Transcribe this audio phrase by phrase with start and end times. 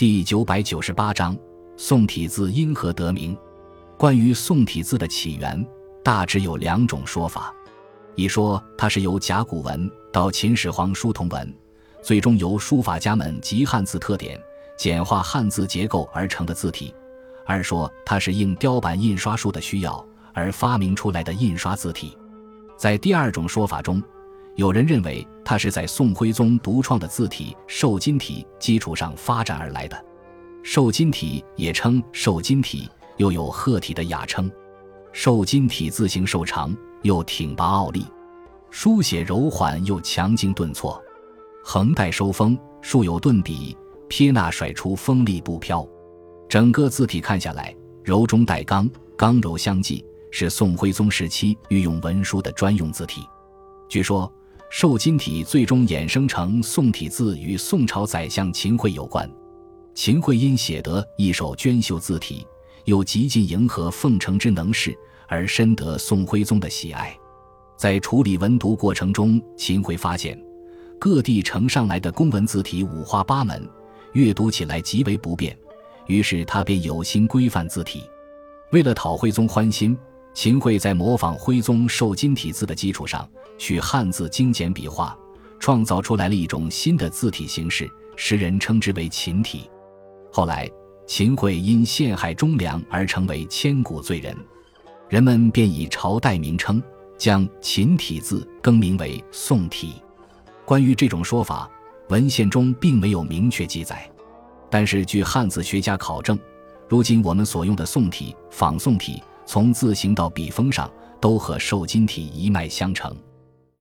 [0.00, 1.36] 第九百九十八章
[1.76, 3.36] 宋体字因何得名？
[3.98, 5.62] 关于宋体字的起源，
[6.02, 7.52] 大致有两种说法：
[8.14, 11.54] 一说它是由甲骨文到秦始皇书同文，
[12.02, 14.40] 最终由书法家们集汉字特点、
[14.74, 16.94] 简化汉字结构而成的字体；
[17.44, 22.16] 二说它是应雕版印刷术的需要而发明出来的印刷字体。
[22.74, 24.02] 在第二种说法中，
[24.56, 30.04] 有人认为它是在宋徽宗独创的字体瘦金体基础上发展而来的。
[30.62, 34.48] 瘦金体也称瘦金体，又有鹤体的雅称。
[35.10, 38.06] 瘦金体字形瘦长，又挺拔傲立，
[38.70, 41.02] 书写柔缓又强劲顿挫，
[41.64, 43.76] 横带收锋，竖有顿笔，
[44.06, 45.84] 撇捺甩出锋利不飘。
[46.48, 50.06] 整个字体看下来，柔中带刚，刚柔相济。
[50.30, 53.22] 是宋徽宗时期御用文书的专用字体。
[53.88, 54.32] 据说
[54.72, 59.28] 瘦金体最终衍生成宋体字，与宋朝宰相秦桧有关。
[59.96, 62.46] 秦桧因写得一手娟秀字体，
[62.84, 64.96] 又极尽迎合奉承之能事，
[65.26, 67.12] 而深得宋徽宗的喜爱。
[67.76, 70.40] 在处理文牍过程中，秦桧发现
[71.00, 73.68] 各地呈上来的公文字体五花八门，
[74.12, 75.58] 阅读起来极为不便，
[76.06, 78.04] 于是他便有心规范字体。
[78.70, 79.98] 为了讨徽宗欢心。
[80.40, 85.14] 秦桧在模仿徽宗瘦金体字的基础上，取汉字精简笔画，
[85.58, 89.68] 创造出来了一种新的字体形式，时人称之为秦体。
[90.32, 90.66] 后来，
[91.06, 94.34] 秦桧因陷害忠良而成为千古罪人，
[95.10, 96.82] 人们便以朝代名称
[97.18, 99.96] 将秦体字更名为宋体。
[100.64, 101.70] 关于这种说法，
[102.08, 104.10] 文献中并没有明确记载，
[104.70, 106.38] 但是据汉字学家考证，
[106.88, 109.22] 如今我们所用的宋体、仿宋体。
[109.52, 110.88] 从字形到笔锋上，
[111.20, 113.12] 都和瘦金体一脉相承。